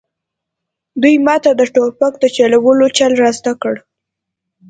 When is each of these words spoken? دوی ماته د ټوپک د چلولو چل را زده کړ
دوی 1.01 1.15
ماته 1.25 1.51
د 1.55 1.61
ټوپک 1.73 2.13
د 2.19 2.25
چلولو 2.37 2.85
چل 2.97 3.11
را 3.21 3.29
زده 3.37 3.53
کړ 3.61 3.75